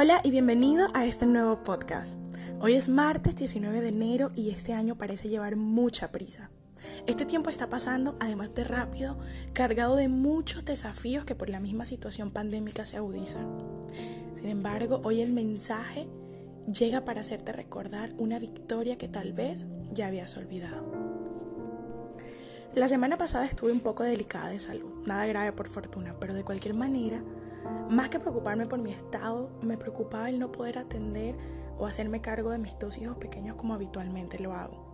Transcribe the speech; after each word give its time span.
Hola 0.00 0.20
y 0.22 0.30
bienvenido 0.30 0.86
a 0.94 1.06
este 1.06 1.26
nuevo 1.26 1.64
podcast. 1.64 2.16
Hoy 2.60 2.74
es 2.74 2.88
martes 2.88 3.34
19 3.34 3.80
de 3.80 3.88
enero 3.88 4.30
y 4.32 4.50
este 4.50 4.72
año 4.72 4.94
parece 4.94 5.28
llevar 5.28 5.56
mucha 5.56 6.12
prisa. 6.12 6.50
Este 7.08 7.26
tiempo 7.26 7.50
está 7.50 7.68
pasando, 7.68 8.16
además 8.20 8.54
de 8.54 8.62
rápido, 8.62 9.18
cargado 9.54 9.96
de 9.96 10.06
muchos 10.06 10.64
desafíos 10.64 11.24
que 11.24 11.34
por 11.34 11.50
la 11.50 11.58
misma 11.58 11.84
situación 11.84 12.30
pandémica 12.30 12.86
se 12.86 12.96
agudizan. 12.96 13.48
Sin 14.36 14.50
embargo, 14.50 15.00
hoy 15.02 15.20
el 15.20 15.32
mensaje 15.32 16.06
llega 16.72 17.04
para 17.04 17.22
hacerte 17.22 17.50
recordar 17.50 18.10
una 18.18 18.38
victoria 18.38 18.98
que 18.98 19.08
tal 19.08 19.32
vez 19.32 19.66
ya 19.92 20.06
habías 20.06 20.36
olvidado. 20.36 20.92
La 22.72 22.86
semana 22.86 23.18
pasada 23.18 23.46
estuve 23.46 23.72
un 23.72 23.80
poco 23.80 24.04
delicada 24.04 24.50
de 24.50 24.60
salud, 24.60 24.92
nada 25.06 25.26
grave 25.26 25.50
por 25.50 25.66
fortuna, 25.66 26.14
pero 26.20 26.34
de 26.34 26.44
cualquier 26.44 26.74
manera 26.74 27.20
más 27.90 28.08
que 28.08 28.20
preocuparme 28.20 28.66
por 28.66 28.78
mi 28.78 28.92
estado, 28.92 29.50
me 29.62 29.76
preocupaba 29.76 30.28
el 30.28 30.38
no 30.38 30.52
poder 30.52 30.78
atender 30.78 31.36
o 31.78 31.86
hacerme 31.86 32.20
cargo 32.20 32.50
de 32.50 32.58
mis 32.58 32.78
dos 32.78 32.98
hijos 32.98 33.16
pequeños 33.16 33.56
como 33.56 33.74
habitualmente 33.74 34.38
lo 34.38 34.52
hago. 34.52 34.88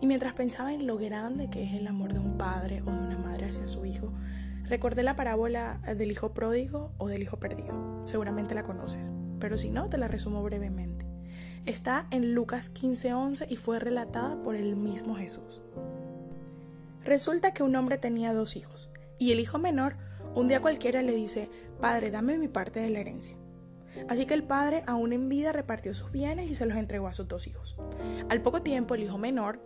Y 0.00 0.06
mientras 0.06 0.32
pensaba 0.32 0.72
en 0.72 0.86
lo 0.86 0.96
grande 0.96 1.50
que 1.50 1.64
es 1.64 1.74
el 1.74 1.86
amor 1.86 2.12
de 2.12 2.20
un 2.20 2.38
padre 2.38 2.82
o 2.82 2.90
de 2.90 2.98
una 2.98 3.18
madre 3.18 3.46
hacia 3.46 3.66
su 3.66 3.84
hijo, 3.84 4.12
recordé 4.64 5.02
la 5.02 5.16
parábola 5.16 5.80
del 5.96 6.10
hijo 6.10 6.32
pródigo 6.32 6.92
o 6.98 7.08
del 7.08 7.22
hijo 7.22 7.38
perdido. 7.38 8.06
Seguramente 8.06 8.54
la 8.54 8.62
conoces, 8.62 9.12
pero 9.38 9.56
si 9.56 9.70
no, 9.70 9.88
te 9.88 9.98
la 9.98 10.08
resumo 10.08 10.42
brevemente. 10.42 11.06
Está 11.66 12.06
en 12.10 12.34
Lucas 12.34 12.72
15:11 12.72 13.46
y 13.50 13.56
fue 13.56 13.78
relatada 13.78 14.42
por 14.42 14.56
el 14.56 14.76
mismo 14.76 15.16
Jesús. 15.16 15.62
Resulta 17.04 17.52
que 17.52 17.62
un 17.62 17.76
hombre 17.76 17.98
tenía 17.98 18.32
dos 18.32 18.56
hijos, 18.56 18.90
y 19.18 19.32
el 19.32 19.40
hijo 19.40 19.58
menor 19.58 19.96
un 20.34 20.48
día 20.48 20.60
cualquiera 20.60 21.02
le 21.02 21.14
dice, 21.14 21.50
Padre, 21.80 22.10
dame 22.10 22.38
mi 22.38 22.48
parte 22.48 22.80
de 22.80 22.90
la 22.90 23.00
herencia. 23.00 23.36
Así 24.08 24.26
que 24.26 24.34
el 24.34 24.44
padre, 24.44 24.84
aún 24.86 25.12
en 25.12 25.28
vida, 25.28 25.52
repartió 25.52 25.94
sus 25.94 26.12
bienes 26.12 26.50
y 26.50 26.54
se 26.54 26.66
los 26.66 26.76
entregó 26.76 27.08
a 27.08 27.12
sus 27.12 27.26
dos 27.26 27.46
hijos. 27.46 27.76
Al 28.28 28.42
poco 28.42 28.62
tiempo, 28.62 28.94
el 28.94 29.02
hijo 29.02 29.18
menor 29.18 29.60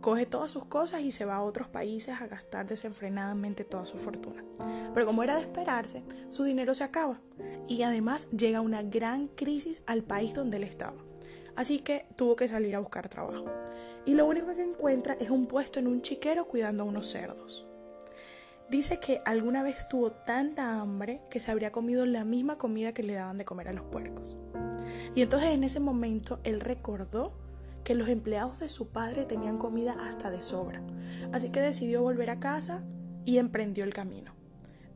coge 0.00 0.26
todas 0.26 0.50
sus 0.50 0.64
cosas 0.64 1.02
y 1.02 1.10
se 1.10 1.24
va 1.24 1.36
a 1.36 1.42
otros 1.42 1.68
países 1.68 2.20
a 2.20 2.26
gastar 2.26 2.66
desenfrenadamente 2.66 3.64
toda 3.64 3.84
su 3.84 3.98
fortuna. 3.98 4.44
Pero 4.94 5.06
como 5.06 5.22
era 5.22 5.36
de 5.36 5.42
esperarse, 5.42 6.04
su 6.28 6.44
dinero 6.44 6.74
se 6.74 6.84
acaba 6.84 7.20
y 7.68 7.82
además 7.82 8.30
llega 8.30 8.60
una 8.60 8.82
gran 8.82 9.28
crisis 9.28 9.82
al 9.86 10.02
país 10.02 10.34
donde 10.34 10.58
él 10.58 10.64
estaba. 10.64 10.96
Así 11.54 11.78
que 11.80 12.06
tuvo 12.16 12.36
que 12.36 12.48
salir 12.48 12.76
a 12.76 12.80
buscar 12.80 13.08
trabajo. 13.08 13.46
Y 14.04 14.14
lo 14.14 14.26
único 14.26 14.54
que 14.54 14.62
encuentra 14.62 15.14
es 15.14 15.30
un 15.30 15.46
puesto 15.46 15.80
en 15.80 15.86
un 15.86 16.02
chiquero 16.02 16.46
cuidando 16.46 16.84
a 16.84 16.86
unos 16.86 17.10
cerdos. 17.10 17.66
Dice 18.68 18.98
que 18.98 19.20
alguna 19.24 19.62
vez 19.62 19.88
tuvo 19.88 20.10
tanta 20.10 20.80
hambre 20.80 21.22
que 21.30 21.38
se 21.38 21.52
habría 21.52 21.70
comido 21.70 22.04
la 22.04 22.24
misma 22.24 22.58
comida 22.58 22.92
que 22.92 23.04
le 23.04 23.14
daban 23.14 23.38
de 23.38 23.44
comer 23.44 23.68
a 23.68 23.72
los 23.72 23.84
puercos. 23.84 24.36
Y 25.14 25.22
entonces 25.22 25.50
en 25.50 25.62
ese 25.62 25.78
momento 25.78 26.40
él 26.42 26.60
recordó 26.60 27.32
que 27.84 27.94
los 27.94 28.08
empleados 28.08 28.58
de 28.58 28.68
su 28.68 28.88
padre 28.88 29.24
tenían 29.24 29.58
comida 29.58 29.96
hasta 30.00 30.32
de 30.32 30.42
sobra. 30.42 30.82
Así 31.32 31.50
que 31.50 31.60
decidió 31.60 32.02
volver 32.02 32.30
a 32.30 32.40
casa 32.40 32.84
y 33.24 33.38
emprendió 33.38 33.84
el 33.84 33.94
camino. 33.94 34.34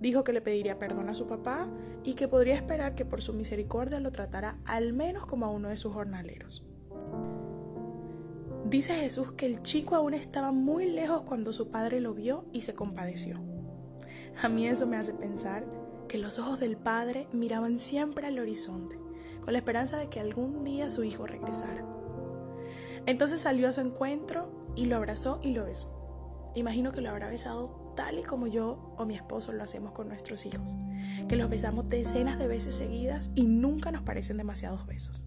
Dijo 0.01 0.25
que 0.25 0.33
le 0.33 0.41
pediría 0.41 0.81
perdón 0.81 1.09
a 1.09 1.15
su 1.15 1.29
papá 1.29 1.69
y 2.03 2.15
que 2.15 2.27
podría 2.27 2.57
esperar 2.57 2.97
que 2.97 3.05
por 3.05 3.23
su 3.23 3.35
misericordia 3.35 4.01
lo 4.01 4.11
tratara 4.11 4.59
al 4.65 4.93
menos 4.93 5.27
como 5.27 5.47
a 5.47 5.51
uno 5.51 5.69
de 5.69 5.77
sus 5.77 5.93
jornaleros. 5.93 6.65
Dice 8.65 8.95
Jesús 8.95 9.33
que 9.33 9.47
el 9.47 9.63
chico 9.63 9.95
aún 9.95 10.15
estaba 10.15 10.51
muy 10.51 10.91
lejos 10.91 11.23
cuando 11.23 11.53
su 11.53 11.71
padre 11.71 12.01
lo 12.01 12.15
vio 12.15 12.47
y 12.53 12.63
se 12.63 12.75
compadeció. 12.75 13.41
A 14.43 14.49
mí 14.49 14.67
eso 14.67 14.87
me 14.87 14.97
hace 14.97 15.13
pensar 15.13 15.65
que 16.09 16.19
los 16.19 16.39
ojos 16.39 16.59
del 16.59 16.77
padre 16.77 17.29
miraban 17.33 17.79
siempre 17.79 18.27
al 18.27 18.39
horizonte, 18.39 18.97
con 19.43 19.53
la 19.53 19.59
esperanza 19.59 19.97
de 19.97 20.09
que 20.09 20.21
algún 20.21 20.65
día 20.65 20.91
su 20.91 21.05
hijo 21.05 21.27
regresara. 21.27 21.87
Entonces 23.07 23.41
salió 23.41 23.69
a 23.69 23.73
su 23.73 23.81
encuentro 23.81 24.73
y 24.77 24.87
lo 24.87 24.97
abrazó 24.97 25.41
y 25.43 25.53
lo 25.53 25.65
besó. 25.65 26.53
Imagino 26.55 26.91
que 26.93 27.01
lo 27.01 27.11
habrá 27.11 27.29
besado 27.29 27.93
tal 27.97 28.19
y 28.19 28.23
como 28.23 28.47
yo 28.47 28.95
o 28.97 29.05
mi 29.05 29.15
esposo 29.15 29.53
lo 29.53 29.63
hacemos 29.63 29.93
con 29.93 30.09
nuestros 30.09 30.47
hijos, 30.47 30.75
que 31.29 31.37
los 31.37 31.49
besamos 31.49 31.89
decenas 31.89 32.39
de 32.39 32.49
veces 32.49 32.75
seguidas 32.75 33.31
y 33.35 33.47
nunca 33.47 33.93
nos 33.93 34.03
parecen 34.03 34.37
demasiados 34.37 34.87
besos. 34.87 35.25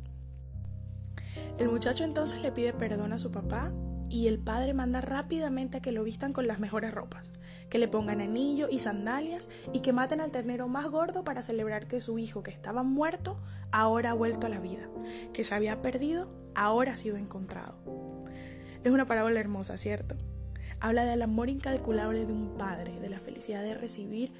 El 1.57 1.69
muchacho 1.69 2.03
entonces 2.03 2.41
le 2.41 2.51
pide 2.51 2.73
perdón 2.73 3.13
a 3.13 3.19
su 3.19 3.31
papá 3.31 3.71
y 4.13 4.27
el 4.27 4.37
padre 4.37 4.75
manda 4.75 5.01
rápidamente 5.01 5.77
a 5.77 5.81
que 5.81 5.91
lo 5.91 6.03
vistan 6.03 6.33
con 6.33 6.45
las 6.45 6.59
mejores 6.59 6.93
ropas, 6.93 7.31
que 7.67 7.79
le 7.79 7.87
pongan 7.87 8.21
anillo 8.21 8.67
y 8.69 8.77
sandalias 8.77 9.49
y 9.73 9.79
que 9.79 9.91
maten 9.91 10.21
al 10.21 10.31
ternero 10.31 10.67
más 10.67 10.87
gordo 10.91 11.23
para 11.23 11.41
celebrar 11.41 11.87
que 11.87 11.99
su 11.99 12.19
hijo 12.19 12.43
que 12.43 12.51
estaba 12.51 12.83
muerto 12.83 13.39
ahora 13.71 14.11
ha 14.11 14.13
vuelto 14.13 14.45
a 14.45 14.51
la 14.51 14.59
vida, 14.59 14.87
que 15.33 15.43
se 15.43 15.55
había 15.55 15.81
perdido 15.81 16.31
ahora 16.53 16.93
ha 16.93 16.97
sido 16.97 17.17
encontrado. 17.17 17.75
Es 18.83 18.91
una 18.91 19.07
parábola 19.07 19.39
hermosa, 19.39 19.77
¿cierto? 19.77 20.15
Habla 20.79 21.05
del 21.05 21.23
amor 21.23 21.49
incalculable 21.49 22.27
de 22.27 22.33
un 22.33 22.55
padre, 22.55 22.99
de 22.99 23.09
la 23.09 23.17
felicidad 23.17 23.63
de 23.63 23.73
recibir 23.73 24.31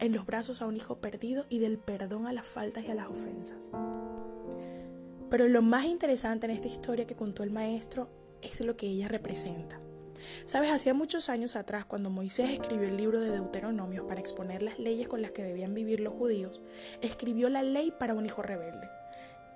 en 0.00 0.12
los 0.12 0.26
brazos 0.26 0.60
a 0.60 0.66
un 0.66 0.76
hijo 0.76 1.00
perdido 1.00 1.46
y 1.48 1.60
del 1.60 1.78
perdón 1.78 2.26
a 2.26 2.34
las 2.34 2.46
faltas 2.46 2.84
y 2.84 2.90
a 2.90 2.94
las 2.94 3.06
ofensas. 3.06 3.70
Pero 5.30 5.48
lo 5.48 5.62
más 5.62 5.86
interesante 5.86 6.44
en 6.44 6.52
esta 6.52 6.68
historia 6.68 7.06
que 7.06 7.16
contó 7.16 7.42
el 7.42 7.50
maestro 7.50 8.22
es 8.44 8.60
lo 8.60 8.76
que 8.76 8.86
ella 8.86 9.08
representa. 9.08 9.80
Sabes, 10.46 10.70
hacía 10.70 10.94
muchos 10.94 11.28
años 11.28 11.56
atrás, 11.56 11.84
cuando 11.84 12.10
Moisés 12.10 12.50
escribió 12.50 12.88
el 12.88 12.96
libro 12.96 13.20
de 13.20 13.30
Deuteronomios 13.30 14.06
para 14.06 14.20
exponer 14.20 14.62
las 14.62 14.78
leyes 14.78 15.08
con 15.08 15.22
las 15.22 15.32
que 15.32 15.42
debían 15.42 15.74
vivir 15.74 16.00
los 16.00 16.14
judíos, 16.14 16.62
escribió 17.02 17.48
la 17.48 17.62
ley 17.62 17.92
para 17.98 18.14
un 18.14 18.26
hijo 18.26 18.42
rebelde. 18.42 18.88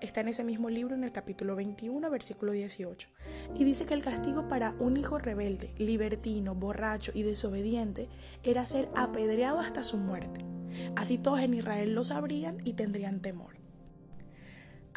Está 0.00 0.20
en 0.20 0.28
ese 0.28 0.44
mismo 0.44 0.70
libro 0.70 0.94
en 0.94 1.02
el 1.02 1.10
capítulo 1.10 1.56
21, 1.56 2.08
versículo 2.10 2.52
18. 2.52 3.08
Y 3.56 3.64
dice 3.64 3.84
que 3.84 3.94
el 3.94 4.02
castigo 4.04 4.46
para 4.46 4.76
un 4.78 4.96
hijo 4.96 5.18
rebelde, 5.18 5.74
libertino, 5.76 6.54
borracho 6.54 7.10
y 7.14 7.24
desobediente 7.24 8.08
era 8.44 8.64
ser 8.66 8.88
apedreado 8.94 9.58
hasta 9.58 9.82
su 9.82 9.96
muerte. 9.96 10.44
Así 10.94 11.18
todos 11.18 11.40
en 11.40 11.54
Israel 11.54 11.94
lo 11.94 12.04
sabrían 12.04 12.58
y 12.64 12.74
tendrían 12.74 13.20
temor. 13.20 13.56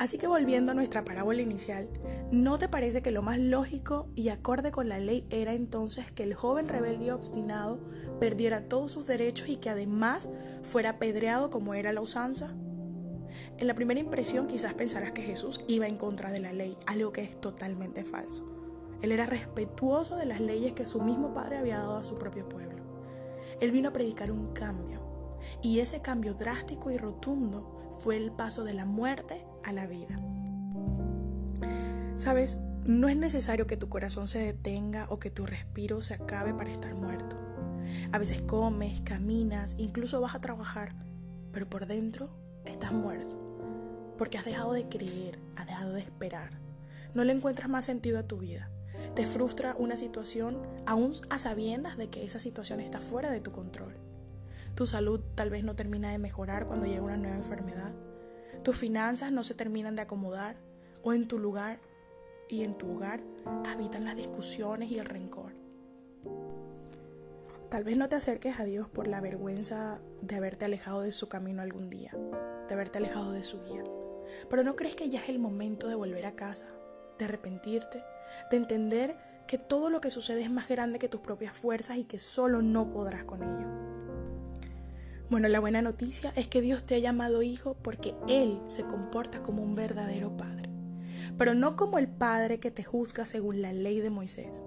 Así 0.02 0.18
que 0.18 0.26
volviendo 0.26 0.72
a 0.72 0.74
nuestra 0.74 1.06
parábola 1.06 1.44
inicial, 1.44 1.88
¿no 2.32 2.58
te 2.58 2.68
parece 2.68 3.04
que 3.04 3.12
lo 3.12 3.22
más 3.22 3.38
lógico 3.38 4.08
y 4.16 4.30
acorde 4.30 4.72
con 4.72 4.90
la 4.90 4.98
ley 4.98 5.28
era 5.30 5.54
entonces 5.54 6.12
que 6.12 6.24
el 6.24 6.34
joven 6.34 6.68
rebelde 6.68 7.06
y 7.06 7.10
obstinado 7.12 7.80
perdiera 8.20 8.68
todos 8.68 8.92
sus 8.92 9.06
derechos 9.06 9.48
y 9.48 9.58
que 9.58 9.70
además 9.70 10.28
fuera 10.64 10.90
apedreado 10.90 11.52
como 11.52 11.76
era 11.76 11.94
la 11.94 12.02
usanza? 12.02 12.56
En 13.60 13.68
la 13.68 13.76
primera 13.76 14.00
impresión 14.00 14.48
quizás 14.48 14.74
pensarás 14.74 15.12
que 15.12 15.22
Jesús 15.22 15.64
iba 15.68 15.88
en 15.88 15.98
contra 15.98 16.32
de 16.32 16.40
la 16.40 16.52
ley, 16.52 16.76
algo 16.88 17.12
que 17.12 17.22
es 17.22 17.40
totalmente 17.40 18.04
falso. 18.04 18.48
Él 19.04 19.12
era 19.12 19.28
respetuoso 19.28 20.16
de 20.16 20.26
las 20.26 20.42
leyes 20.42 20.74
que 20.74 20.88
su 20.88 21.00
mismo 21.04 21.32
padre 21.36 21.60
había 21.60 21.78
dado 21.78 21.98
a 21.98 22.04
su 22.04 22.18
propio 22.18 22.50
pueblo. 22.50 22.84
Él 23.60 23.70
vino 23.70 23.90
a 23.90 23.94
predicar 23.94 24.32
un 24.32 24.52
cambio, 24.52 25.00
y 25.62 25.78
ese 25.78 26.02
cambio 26.02 26.34
drástico 26.34 26.90
y 26.90 26.98
rotundo 26.98 27.92
fue 28.00 28.18
el 28.18 28.32
paso 28.32 28.64
de 28.64 28.74
la 28.74 28.86
muerte 28.86 29.46
a 29.64 29.74
la 29.74 29.88
vida. 29.88 30.20
Sabes, 32.16 32.60
no 32.86 33.08
es 33.08 33.16
necesario 33.16 33.68
que 33.68 33.78
tu 33.78 33.90
corazón 33.90 34.28
se 34.28 34.40
detenga 34.40 35.08
o 35.10 35.20
que 35.20 35.30
tu 35.30 35.46
respiro 35.46 36.02
se 36.02 36.16
acabe 36.16 36.54
para 36.54 36.72
estar 36.72 36.94
muerto. 36.96 37.38
A 38.12 38.18
veces 38.18 38.42
comes, 38.42 39.02
caminas, 39.02 39.76
incluso 39.78 40.22
vas 40.22 40.36
a 40.36 40.42
trabajar, 40.42 40.94
pero 41.52 41.70
por 41.70 41.86
dentro 41.86 42.30
estás 42.66 42.92
muerto. 42.92 44.16
Porque 44.18 44.38
has 44.38 44.46
dejado 44.46 44.74
de 44.74 44.88
creer, 44.88 45.40
has 45.56 45.68
dejado 45.68 45.94
de 45.94 46.02
esperar. 46.02 46.60
No 47.14 47.24
le 47.24 47.34
encuentras 47.34 47.70
más 47.70 47.86
sentido 47.86 48.20
a 48.20 48.28
tu 48.28 48.38
vida. 48.38 48.70
Te 49.16 49.26
frustra 49.26 49.76
una 49.78 49.98
situación 49.98 50.62
aún 50.86 51.14
a 51.30 51.40
sabiendas 51.40 51.98
de 51.98 52.10
que 52.10 52.24
esa 52.24 52.40
situación 52.40 52.80
está 52.80 53.00
fuera 53.00 53.32
de 53.32 53.42
tu 53.42 53.52
control. 53.52 53.96
Tu 54.76 54.86
salud 54.86 55.20
tal 55.36 55.50
vez 55.50 55.64
no 55.64 55.76
termina 55.76 56.12
de 56.12 56.18
mejorar 56.18 56.66
cuando 56.66 56.86
llega 56.86 57.02
una 57.02 57.18
nueva 57.18 57.36
enfermedad. 57.36 57.94
Tus 58.64 58.78
finanzas 58.78 59.32
no 59.32 59.44
se 59.44 59.56
terminan 59.56 59.96
de 59.96 60.04
acomodar 60.04 60.56
o 61.04 61.14
en 61.14 61.28
tu 61.28 61.40
lugar 61.40 61.80
y 62.48 62.64
en 62.64 62.78
tu 62.78 62.96
hogar 62.96 63.22
habitan 63.66 64.06
las 64.06 64.16
discusiones 64.16 64.92
y 64.92 65.00
el 65.00 65.06
rencor. 65.06 65.54
Tal 67.70 67.84
vez 67.84 67.98
no 67.98 68.10
te 68.10 68.18
acerques 68.18 68.60
a 68.60 68.66
Dios 68.66 68.88
por 68.90 69.08
la 69.08 69.22
vergüenza 69.22 70.02
de 70.22 70.36
haberte 70.36 70.66
alejado 70.66 71.02
de 71.02 71.12
su 71.12 71.30
camino 71.30 71.62
algún 71.62 71.90
día, 71.90 72.16
de 72.68 72.74
haberte 72.74 72.98
alejado 72.98 73.32
de 73.32 73.44
su 73.44 73.64
guía. 73.64 73.84
Pero 74.50 74.64
¿no 74.64 74.76
crees 74.76 74.96
que 74.96 75.10
ya 75.10 75.22
es 75.22 75.30
el 75.30 75.40
momento 75.40 75.88
de 75.88 75.96
volver 75.96 76.26
a 76.26 76.36
casa, 76.36 76.72
de 77.18 77.26
arrepentirte, 77.26 78.04
de 78.52 78.58
entender 78.58 79.18
que 79.48 79.58
todo 79.58 79.90
lo 79.90 80.02
que 80.02 80.12
sucede 80.12 80.42
es 80.42 80.52
más 80.52 80.68
grande 80.68 81.00
que 81.00 81.10
tus 81.10 81.22
propias 81.22 81.58
fuerzas 81.58 81.98
y 81.98 82.04
que 82.04 82.20
solo 82.20 82.62
no 82.62 82.92
podrás 82.92 83.24
con 83.24 83.42
ello? 83.42 83.91
Bueno, 85.32 85.48
la 85.48 85.62
buena 85.62 85.82
noticia 85.82 86.34
es 86.36 86.50
que 86.50 86.60
Dios 86.60 86.84
te 86.84 86.96
ha 86.96 87.00
llamado 87.00 87.42
hijo 87.42 87.78
porque 87.82 88.16
Él 88.28 88.60
se 88.68 88.84
comporta 88.84 89.42
como 89.42 89.64
un 89.64 89.76
verdadero 89.76 90.36
padre, 90.36 90.70
pero 91.38 91.54
no 91.54 91.78
como 91.78 92.00
el 92.00 92.10
padre 92.10 92.60
que 92.60 92.70
te 92.70 92.84
juzga 92.84 93.26
según 93.26 93.62
la 93.62 93.72
ley 93.72 94.02
de 94.02 94.10
Moisés. 94.10 94.62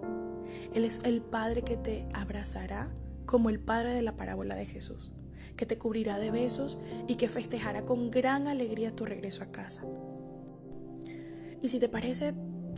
Él 0.73 0.87
es 0.87 1.03
el 1.05 1.21
padre 1.21 1.65
que 1.65 1.77
te 1.77 2.09
abrazará 2.15 2.91
como 3.27 3.51
el 3.51 3.61
Padre 3.61 3.93
de 3.93 4.01
la 4.01 4.17
parábola 4.17 4.55
de 4.55 4.65
Jesús, 4.65 5.13
que 5.55 5.67
te 5.67 5.77
cubrirá 5.77 6.19
de 6.19 6.31
besos 6.31 6.79
y 7.09 7.17
que 7.17 7.29
festejará 7.29 7.85
con 7.85 8.11
gran 8.11 8.49
alegría 8.49 8.97
tu 8.97 9.05
regreso 9.05 9.43
a 9.43 9.53
casa. 9.53 9.85
Y 11.61 11.69
si 11.69 11.79
te 11.79 11.91
parece 11.91 12.33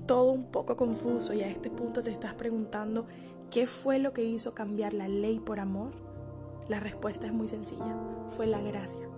todo 0.07 0.33
un 0.33 0.51
poco 0.51 0.77
confuso 0.77 1.35
y 1.35 1.43
a 1.43 1.49
este 1.49 1.71
punto 1.71 2.03
te 2.03 2.11
estás 2.11 2.35
preguntando 2.35 3.07
qué 3.49 3.69
fue 3.69 4.01
lo 4.01 4.13
que 4.13 4.25
hizo 4.25 4.55
cambiar 4.55 4.93
la 4.93 5.07
ley 5.07 5.39
por 5.39 5.61
amor, 5.61 6.06
la 6.69 6.81
respuesta 6.81 7.27
es 7.27 7.33
muy 7.33 7.49
sencilla, 7.49 7.97
fue 8.29 8.47
la 8.47 8.61
gracia. 8.61 9.09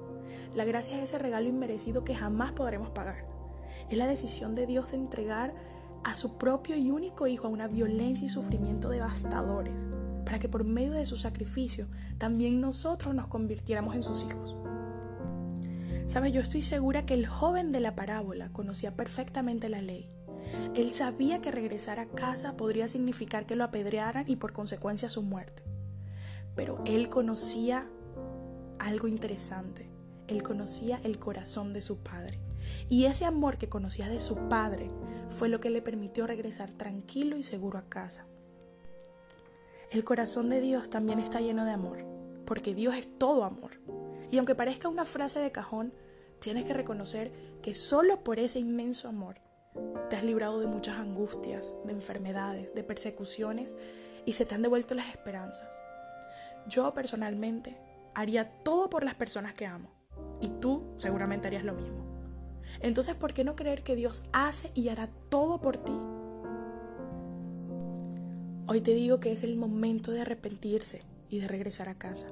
La 0.54 0.64
gracia 0.64 0.96
es 0.98 1.04
ese 1.04 1.18
regalo 1.18 1.48
inmerecido 1.48 2.04
que 2.04 2.14
jamás 2.14 2.52
podremos 2.52 2.90
pagar. 2.90 3.24
Es 3.90 3.96
la 3.96 4.06
decisión 4.06 4.54
de 4.54 4.66
Dios 4.66 4.90
de 4.90 4.96
entregar 4.96 5.54
a 6.04 6.16
su 6.16 6.36
propio 6.38 6.76
y 6.76 6.90
único 6.90 7.26
Hijo 7.26 7.46
a 7.46 7.50
una 7.50 7.68
violencia 7.68 8.26
y 8.26 8.30
sufrimiento 8.30 8.88
devastadores, 8.88 9.86
para 10.24 10.38
que 10.38 10.48
por 10.48 10.64
medio 10.64 10.92
de 10.92 11.06
su 11.06 11.16
sacrificio 11.16 11.86
también 12.18 12.60
nosotros 12.60 13.14
nos 13.14 13.28
convirtiéramos 13.28 13.94
en 13.94 14.02
sus 14.02 14.24
hijos. 14.24 14.56
Sabes, 16.06 16.32
yo 16.32 16.40
estoy 16.40 16.62
segura 16.62 17.04
que 17.04 17.14
el 17.14 17.26
joven 17.26 17.72
de 17.72 17.80
la 17.80 17.94
parábola 17.94 18.50
conocía 18.52 18.96
perfectamente 18.96 19.68
la 19.68 19.82
ley. 19.82 20.10
Él 20.74 20.90
sabía 20.90 21.42
que 21.42 21.50
regresar 21.50 22.00
a 22.00 22.06
casa 22.06 22.56
podría 22.56 22.88
significar 22.88 23.44
que 23.44 23.56
lo 23.56 23.64
apedrearan 23.64 24.24
y 24.26 24.36
por 24.36 24.52
consecuencia 24.52 25.10
su 25.10 25.22
muerte. 25.22 25.68
Pero 26.58 26.82
él 26.87 27.08
conocía 27.08 27.88
algo 28.81 29.06
interesante. 29.06 29.88
Él 30.26 30.43
conocía 30.43 31.00
el 31.05 31.20
corazón 31.20 31.72
de 31.72 31.81
su 31.81 31.99
padre. 31.99 32.40
Y 32.88 33.05
ese 33.05 33.25
amor 33.25 33.58
que 33.58 33.69
conocía 33.69 34.08
de 34.08 34.19
su 34.19 34.49
padre 34.49 34.90
fue 35.31 35.49
lo 35.49 35.60
que 35.60 35.70
le 35.70 35.82
permitió 35.82 36.26
regresar 36.26 36.72
tranquilo 36.72 37.37
y 37.37 37.44
seguro 37.44 37.78
a 37.78 37.88
casa. 37.88 38.26
El 39.93 40.02
corazón 40.02 40.50
de 40.50 40.60
Dios 40.60 40.90
también 40.90 41.20
está 41.20 41.40
lleno 41.40 41.64
de 41.64 41.70
amor, 41.70 42.05
porque 42.44 42.75
Dios 42.75 42.96
es 42.96 43.08
todo 43.19 43.44
amor. 43.44 43.81
Y 44.32 44.38
aunque 44.38 44.56
parezca 44.56 44.88
una 44.88 45.05
frase 45.05 45.38
de 45.38 45.52
cajón, 45.52 45.94
tienes 46.40 46.64
que 46.64 46.75
reconocer 46.75 47.31
que 47.62 47.76
solo 47.76 48.25
por 48.25 48.40
ese 48.40 48.58
inmenso 48.58 49.06
amor 49.08 49.37
te 50.10 50.16
has 50.16 50.25
librado 50.25 50.58
de 50.58 50.66
muchas 50.66 50.99
angustias, 50.99 51.72
de 51.84 51.93
enfermedades, 51.93 52.75
de 52.75 52.82
persecuciones 52.82 53.76
y 54.26 54.32
se 54.32 54.44
te 54.44 54.56
han 54.56 54.62
devuelto 54.62 54.96
las 54.96 55.08
esperanzas. 55.08 55.88
Yo 56.69 56.93
personalmente 56.93 57.79
haría 58.15 58.62
todo 58.62 58.91
por 58.91 59.03
las 59.03 59.15
personas 59.15 59.55
que 59.55 59.67
amo 59.67 59.91
y 60.41 60.49
tú 60.49 60.94
seguramente 60.99 61.47
harías 61.47 61.65
lo 61.65 61.75
mismo. 61.75 62.05
Entonces, 62.81 63.15
¿por 63.15 63.32
qué 63.32 63.43
no 63.43 63.56
creer 63.56 63.82
que 63.82 63.97
Dios 63.97 64.29
hace 64.32 64.70
y 64.75 64.91
hará 64.91 65.09
todo 65.31 65.61
por 65.62 65.79
ti? 65.79 65.93
Hoy 68.67 68.82
te 68.82 68.93
digo 68.93 69.19
que 69.19 69.32
es 69.32 69.44
el 69.44 69.56
momento 69.56 70.12
de 70.12 70.20
arrepentirse 70.20 71.03
y 71.31 71.38
de 71.38 71.49
regresar 71.49 71.88
a 71.88 71.97
casa. 71.97 72.29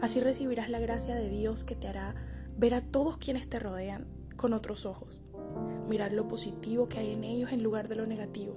Así 0.00 0.20
recibirás 0.20 0.70
la 0.70 0.78
gracia 0.78 1.16
de 1.16 1.28
Dios 1.28 1.64
que 1.64 1.74
te 1.74 1.88
hará 1.88 2.14
ver 2.56 2.72
a 2.72 2.82
todos 2.82 3.18
quienes 3.18 3.48
te 3.48 3.58
rodean 3.58 4.06
con 4.36 4.52
otros 4.52 4.86
ojos, 4.86 5.20
mirar 5.88 6.12
lo 6.12 6.28
positivo 6.28 6.88
que 6.88 6.98
hay 6.98 7.12
en 7.12 7.24
ellos 7.24 7.50
en 7.50 7.64
lugar 7.64 7.88
de 7.88 7.96
lo 7.96 8.06
negativo. 8.06 8.56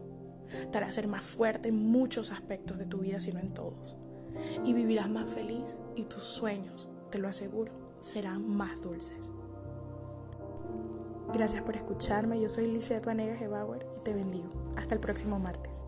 Te 0.72 0.78
hará 0.78 0.92
ser 0.92 1.08
más 1.08 1.24
fuerte 1.24 1.70
en 1.70 1.76
muchos 1.76 2.32
aspectos 2.32 2.78
de 2.78 2.86
tu 2.86 3.00
vida, 3.00 3.20
sino 3.20 3.40
en 3.40 3.54
todos. 3.56 3.98
Y 4.63 4.74
vivirás 4.74 5.09
más 5.09 5.30
feliz 5.30 5.80
y 5.95 6.03
tus 6.03 6.24
sueños, 6.24 6.89
te 7.09 7.19
lo 7.19 7.27
aseguro, 7.27 7.71
serán 8.00 8.47
más 8.47 8.81
dulces. 8.81 9.33
Gracias 11.33 11.62
por 11.63 11.75
escucharme, 11.75 12.41
yo 12.41 12.50
soy 12.50 12.65
Lisette 12.68 13.06
Vanegas 13.06 13.39
Gebauer 13.39 13.86
y 13.95 14.00
te 14.00 14.13
bendigo. 14.13 14.50
Hasta 14.75 14.95
el 14.95 15.01
próximo 15.01 15.39
martes. 15.39 15.86